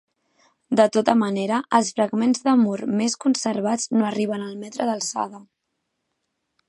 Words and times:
De 0.79 0.85
tota 0.95 1.13
manera, 1.23 1.59
els 1.79 1.91
fragments 1.99 2.41
de 2.47 2.55
mur 2.63 2.79
més 3.01 3.17
conservats 3.27 3.87
no 3.99 4.09
arriben 4.09 4.47
al 4.47 4.57
metre 4.65 4.89
d'alçada. 4.91 5.43